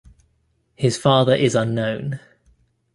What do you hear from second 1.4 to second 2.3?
unknown.